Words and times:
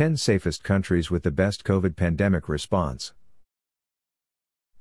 10 0.00 0.16
Safest 0.16 0.62
Countries 0.62 1.10
with 1.10 1.24
the 1.24 1.30
Best 1.30 1.62
COVID 1.62 1.94
Pandemic 1.94 2.48
Response. 2.48 3.12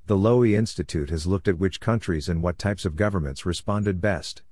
The 0.06 0.16
Lowy 0.16 0.58
Institute 0.58 1.10
has 1.10 1.28
looked 1.28 1.50
at 1.50 1.60
which 1.60 1.82
countries 1.82 2.30
and 2.30 2.42
what 2.42 2.58
types 2.58 2.86
of 2.86 2.96
governments 2.96 3.45
responded 3.45 4.00
best. 4.00 4.43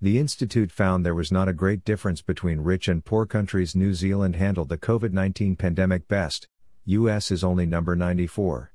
The 0.00 0.16
Institute 0.16 0.70
found 0.70 1.04
there 1.04 1.12
was 1.12 1.32
not 1.32 1.48
a 1.48 1.52
great 1.52 1.84
difference 1.84 2.22
between 2.22 2.60
rich 2.60 2.86
and 2.86 3.04
poor 3.04 3.26
countries. 3.26 3.74
New 3.74 3.94
Zealand 3.94 4.36
handled 4.36 4.68
the 4.68 4.78
COVID 4.78 5.10
19 5.12 5.56
pandemic 5.56 6.06
best, 6.06 6.46
US 6.84 7.32
is 7.32 7.42
only 7.42 7.66
number 7.66 7.96
94. 7.96 8.70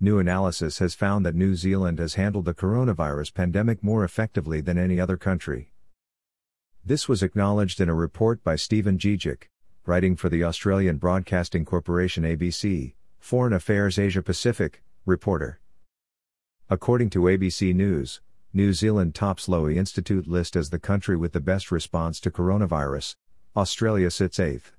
New 0.00 0.18
analysis 0.18 0.80
has 0.80 0.96
found 0.96 1.24
that 1.24 1.36
New 1.36 1.54
Zealand 1.54 2.00
has 2.00 2.14
handled 2.14 2.46
the 2.46 2.54
coronavirus 2.54 3.34
pandemic 3.34 3.84
more 3.84 4.02
effectively 4.02 4.60
than 4.60 4.78
any 4.78 4.98
other 4.98 5.16
country. 5.16 5.70
This 6.84 7.08
was 7.08 7.22
acknowledged 7.22 7.80
in 7.80 7.88
a 7.88 7.94
report 7.94 8.42
by 8.42 8.56
Stephen 8.56 8.98
Dziedzic, 8.98 9.49
writing 9.86 10.14
for 10.14 10.28
the 10.28 10.44
Australian 10.44 10.98
Broadcasting 10.98 11.64
Corporation 11.64 12.22
ABC, 12.22 12.92
Foreign 13.18 13.54
Affairs 13.54 13.98
Asia 13.98 14.22
Pacific, 14.22 14.82
reporter. 15.06 15.58
According 16.68 17.10
to 17.10 17.20
ABC 17.20 17.74
News, 17.74 18.20
New 18.52 18.74
Zealand 18.74 19.14
tops 19.14 19.46
Lowy 19.46 19.76
Institute 19.76 20.28
list 20.28 20.54
as 20.54 20.68
the 20.68 20.78
country 20.78 21.16
with 21.16 21.32
the 21.32 21.40
best 21.40 21.72
response 21.72 22.20
to 22.20 22.30
coronavirus, 22.30 23.14
Australia 23.56 24.10
sits 24.10 24.38
8th. 24.38 24.72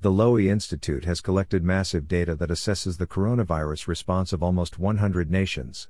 The 0.00 0.12
Lowy 0.12 0.48
Institute 0.48 1.04
has 1.04 1.20
collected 1.20 1.64
massive 1.64 2.06
data 2.06 2.34
that 2.36 2.50
assesses 2.50 2.96
the 2.96 3.06
coronavirus 3.06 3.88
response 3.88 4.32
of 4.32 4.42
almost 4.42 4.78
100 4.78 5.30
nations. 5.30 5.88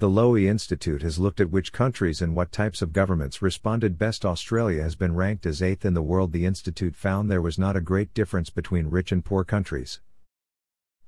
The 0.00 0.08
Lowy 0.08 0.46
Institute 0.46 1.02
has 1.02 1.18
looked 1.18 1.40
at 1.40 1.50
which 1.50 1.72
countries 1.72 2.22
and 2.22 2.36
what 2.36 2.52
types 2.52 2.82
of 2.82 2.92
governments 2.92 3.42
responded 3.42 3.98
best. 3.98 4.24
Australia 4.24 4.80
has 4.80 4.94
been 4.94 5.16
ranked 5.16 5.44
as 5.44 5.60
eighth 5.60 5.84
in 5.84 5.94
the 5.94 6.02
world. 6.02 6.30
The 6.30 6.46
Institute 6.46 6.94
found 6.94 7.28
there 7.28 7.42
was 7.42 7.58
not 7.58 7.74
a 7.74 7.80
great 7.80 8.14
difference 8.14 8.48
between 8.48 8.90
rich 8.90 9.10
and 9.10 9.24
poor 9.24 9.42
countries. 9.42 10.00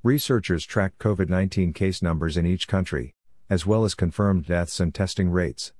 Researchers 0.03 0.67
tracked 0.67 0.99
COVID 0.99 1.29
19 1.29 1.73
case 1.73 2.03
numbers 2.03 2.37
in 2.37 2.47
each 2.47 2.67
country, 2.67 3.15
as 3.49 3.65
well 3.65 3.85
as 3.85 3.95
confirmed 3.95 4.47
deaths 4.47 4.81
and 4.81 4.93
testing 4.93 5.31
rates. 5.31 5.73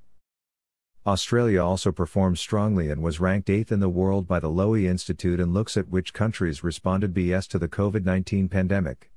Australia 1.05 1.65
also 1.65 1.91
performed 1.91 2.39
strongly 2.39 2.91
and 2.91 3.03
was 3.03 3.19
ranked 3.19 3.49
8th 3.49 3.73
in 3.73 3.81
the 3.81 3.89
world 3.89 4.29
by 4.29 4.39
the 4.39 4.51
Lowy 4.51 4.85
Institute 4.85 5.41
and 5.41 5.53
looks 5.53 5.77
at 5.77 5.89
which 5.89 6.13
countries 6.13 6.63
responded 6.63 7.13
BS 7.13 7.49
to 7.49 7.59
the 7.59 7.67
COVID 7.67 8.05
19 8.05 8.49
pandemic. 8.49 9.10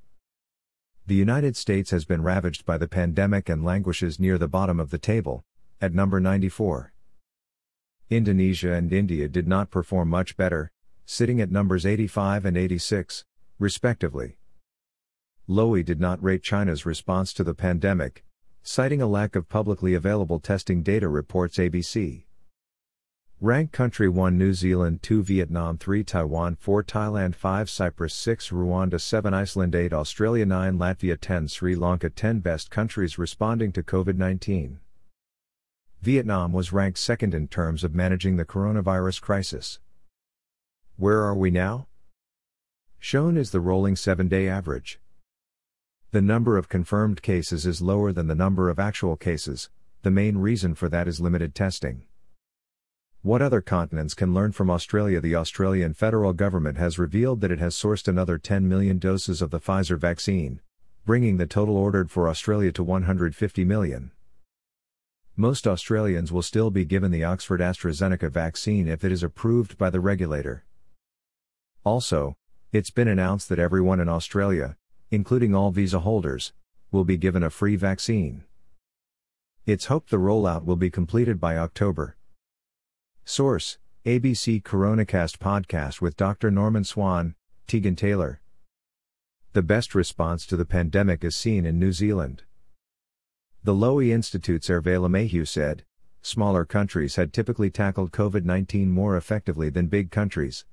The 1.05 1.15
United 1.15 1.57
States 1.57 1.91
has 1.91 2.05
been 2.05 2.23
ravaged 2.23 2.65
by 2.65 2.77
the 2.77 2.87
pandemic 2.87 3.49
and 3.49 3.61
languishes 3.61 4.21
near 4.21 4.37
the 4.37 4.47
bottom 4.47 4.79
of 4.79 4.89
the 4.89 4.97
table, 4.97 5.43
at 5.81 5.93
number 5.93 6.21
94. 6.21 6.93
Indonesia 8.09 8.71
and 8.71 8.93
India 8.93 9.27
did 9.27 9.45
not 9.45 9.69
perform 9.69 10.07
much 10.07 10.37
better, 10.37 10.71
sitting 11.05 11.41
at 11.41 11.51
numbers 11.51 11.85
85 11.85 12.45
and 12.45 12.55
86, 12.55 13.25
respectively. 13.59 14.37
Lowy 15.49 15.83
did 15.83 15.99
not 15.99 16.23
rate 16.23 16.41
China's 16.41 16.85
response 16.85 17.33
to 17.33 17.43
the 17.43 17.53
pandemic, 17.53 18.23
citing 18.61 19.01
a 19.01 19.07
lack 19.07 19.35
of 19.35 19.49
publicly 19.49 19.93
available 19.93 20.39
testing 20.39 20.83
data 20.83 21.09
reports 21.09 21.57
ABC. 21.57 22.23
Rank 23.43 23.73
country 23.73 24.07
1 24.07 24.37
New 24.37 24.53
Zealand 24.53 25.03
2 25.03 25.21
Vietnam 25.21 25.77
3 25.77 26.01
Taiwan 26.05 26.55
4 26.55 26.81
Thailand 26.81 27.35
5 27.35 27.69
Cyprus 27.69 28.13
6 28.13 28.51
Rwanda 28.51 29.01
7 29.01 29.33
Iceland 29.33 29.75
8 29.75 29.91
Australia 29.91 30.45
9 30.45 30.77
Latvia 30.77 31.19
10 31.19 31.49
Sri 31.49 31.75
Lanka 31.75 32.09
10 32.09 32.39
Best 32.39 32.71
countries 32.71 33.17
responding 33.17 33.73
to 33.73 33.83
COVID 33.83 34.15
19. 34.15 34.79
Vietnam 36.01 36.53
was 36.53 36.71
ranked 36.71 36.97
second 36.97 37.33
in 37.33 37.49
terms 37.49 37.83
of 37.83 37.93
managing 37.93 38.37
the 38.37 38.45
coronavirus 38.45 39.19
crisis. 39.19 39.81
Where 40.95 41.21
are 41.21 41.35
we 41.35 41.51
now? 41.51 41.87
Shown 42.97 43.35
is 43.35 43.51
the 43.51 43.59
rolling 43.59 43.97
7 43.97 44.29
day 44.29 44.47
average. 44.47 45.01
The 46.11 46.21
number 46.21 46.57
of 46.57 46.69
confirmed 46.69 47.21
cases 47.21 47.65
is 47.65 47.81
lower 47.81 48.13
than 48.13 48.27
the 48.27 48.35
number 48.35 48.69
of 48.69 48.79
actual 48.79 49.17
cases, 49.17 49.69
the 50.01 50.11
main 50.11 50.37
reason 50.37 50.75
for 50.75 50.87
that 50.87 51.09
is 51.09 51.19
limited 51.19 51.53
testing. 51.53 52.03
What 53.23 53.41
other 53.41 53.61
continents 53.61 54.13
can 54.13 54.33
learn 54.33 54.51
from 54.51 54.69
Australia? 54.69 55.21
The 55.21 55.35
Australian 55.35 55.93
federal 55.93 56.33
government 56.33 56.77
has 56.77 56.99
revealed 56.99 57.39
that 57.39 57.51
it 57.51 57.59
has 57.59 57.73
sourced 57.73 58.09
another 58.09 58.37
10 58.37 58.67
million 58.67 58.97
doses 58.97 59.41
of 59.41 59.49
the 59.49 59.61
Pfizer 59.61 59.97
vaccine, 59.97 60.59
bringing 61.05 61.37
the 61.37 61.47
total 61.47 61.77
ordered 61.77 62.11
for 62.11 62.27
Australia 62.27 62.73
to 62.73 62.83
150 62.83 63.63
million. 63.63 64.11
Most 65.37 65.65
Australians 65.65 66.33
will 66.33 66.41
still 66.41 66.69
be 66.69 66.83
given 66.83 67.11
the 67.11 67.23
Oxford 67.23 67.61
AstraZeneca 67.61 68.29
vaccine 68.29 68.89
if 68.89 69.05
it 69.05 69.11
is 69.13 69.23
approved 69.23 69.77
by 69.77 69.89
the 69.89 70.01
regulator. 70.01 70.65
Also, 71.85 72.35
it's 72.73 72.91
been 72.91 73.07
announced 73.07 73.47
that 73.47 73.57
everyone 73.57 74.01
in 74.01 74.09
Australia, 74.09 74.75
including 75.11 75.55
all 75.55 75.71
visa 75.71 76.01
holders, 76.01 76.51
will 76.91 77.05
be 77.05 77.15
given 77.15 77.41
a 77.41 77.49
free 77.49 77.77
vaccine. 77.77 78.43
It's 79.65 79.85
hoped 79.85 80.09
the 80.09 80.17
rollout 80.17 80.65
will 80.65 80.75
be 80.75 80.89
completed 80.89 81.39
by 81.39 81.55
October. 81.57 82.17
Source 83.25 83.77
ABC 84.05 84.61
Coronacast 84.61 85.37
podcast 85.37 86.01
with 86.01 86.17
Dr. 86.17 86.51
Norman 86.51 86.83
Swan, 86.83 87.35
Tegan 87.67 87.95
Taylor. 87.95 88.41
The 89.53 89.61
best 89.61 89.95
response 89.95 90.45
to 90.47 90.57
the 90.57 90.65
pandemic 90.65 91.23
is 91.23 91.33
seen 91.33 91.65
in 91.65 91.79
New 91.79 91.93
Zealand. 91.93 92.43
The 93.63 93.73
Lowy 93.73 94.11
Institute's 94.11 94.67
Hervé 94.67 94.99
Lemahieu 94.99 95.47
said, 95.47 95.85
smaller 96.21 96.65
countries 96.65 97.15
had 97.15 97.31
typically 97.31 97.69
tackled 97.69 98.11
COVID 98.11 98.43
19 98.43 98.91
more 98.91 99.15
effectively 99.15 99.69
than 99.69 99.87
big 99.87 100.11
countries. 100.11 100.65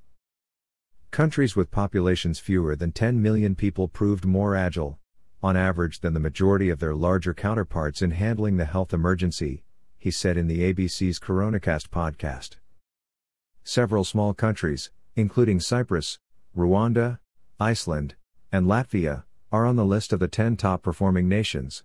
Countries 1.12 1.55
with 1.55 1.71
populations 1.71 2.41
fewer 2.41 2.75
than 2.75 2.91
10 2.91 3.22
million 3.22 3.55
people 3.55 3.87
proved 3.87 4.25
more 4.25 4.56
agile, 4.56 4.99
on 5.41 5.56
average, 5.56 6.00
than 6.00 6.15
the 6.15 6.21
majority 6.21 6.69
of 6.69 6.81
their 6.81 6.97
larger 6.97 7.32
counterparts 7.32 8.03
in 8.03 8.11
handling 8.11 8.56
the 8.56 8.65
health 8.65 8.93
emergency, 8.93 9.62
he 10.00 10.11
said 10.11 10.38
in 10.38 10.49
the 10.49 10.72
ABC's 10.72 11.19
Coronacast 11.19 11.91
podcast. 11.91 12.56
Several 13.62 14.03
small 14.03 14.33
countries, 14.33 14.91
including 15.15 15.61
Cyprus, 15.61 16.19
Rwanda, 16.56 17.19
Iceland, 17.61 18.15
and 18.50 18.66
Latvia, 18.66 19.25
are 19.53 19.66
on 19.66 19.77
the 19.77 19.84
list 19.84 20.15
of 20.15 20.19
the 20.19 20.27
10 20.27 20.56
top 20.56 20.83
performing 20.83 21.28
nations. 21.28 21.84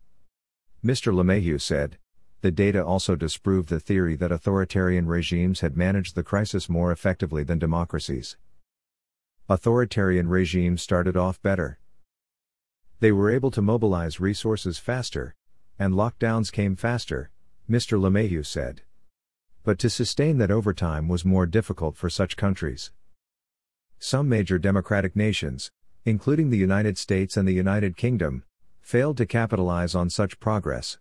Mr. 0.83 1.13
Lemahieu 1.13 1.59
said, 1.59 1.97
the 2.39 2.51
data 2.51 2.83
also 2.85 3.15
disproved 3.15 3.67
the 3.67 3.79
theory 3.79 4.15
that 4.15 4.31
authoritarian 4.31 5.07
regimes 5.07 5.59
had 5.59 5.75
managed 5.75 6.15
the 6.15 6.23
crisis 6.23 6.69
more 6.69 6.93
effectively 6.93 7.43
than 7.43 7.59
democracies. 7.59 8.37
Authoritarian 9.49 10.29
regimes 10.29 10.81
started 10.81 11.17
off 11.17 11.41
better. 11.41 11.79
They 13.01 13.11
were 13.11 13.29
able 13.29 13.51
to 13.51 13.61
mobilize 13.61 14.21
resources 14.21 14.77
faster, 14.77 15.35
and 15.77 15.93
lockdowns 15.93 16.51
came 16.51 16.77
faster, 16.77 17.29
Mr. 17.69 17.99
Lemahieu 17.99 18.43
said. 18.45 18.81
But 19.63 19.79
to 19.79 19.89
sustain 19.89 20.37
that 20.37 20.51
over 20.51 20.73
time 20.73 21.07
was 21.07 21.25
more 21.25 21.47
difficult 21.47 21.97
for 21.97 22.09
such 22.09 22.37
countries. 22.37 22.91
Some 23.97 24.29
major 24.29 24.59
democratic 24.59 25.15
nations, 25.15 25.71
including 26.03 26.51
the 26.51 26.57
United 26.57 26.97
States 26.97 27.35
and 27.35 27.47
the 27.47 27.53
United 27.53 27.97
Kingdom, 27.97 28.43
failed 28.81 29.17
to 29.17 29.25
capitalize 29.25 29.95
on 29.95 30.11
such 30.11 30.39
progress. 30.39 30.99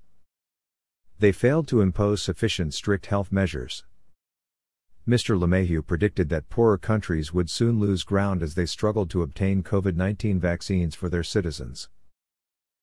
They 1.19 1.33
failed 1.33 1.69
to 1.69 1.83
impose 1.83 2.23
sufficient 2.23 2.73
strict 2.73 3.07
health 3.07 3.31
measures. 3.31 3.85
Mr. 5.07 5.39
Lemahieu 5.39 5.83
predicted 5.87 6.31
that 6.31 6.49
poorer 6.49 6.79
countries 6.79 7.35
would 7.35 7.51
soon 7.51 7.79
lose 7.79 8.05
ground 8.05 8.43
as 8.43 8.55
they 8.55 8.65
struggled 8.65 9.11
to 9.11 9.21
obtain 9.21 9.63
COVID 9.63 9.97
19 9.97 10.41
vaccines 10.41 10.95
for 10.95 11.11
their 11.11 11.23
citizens. 11.23 11.91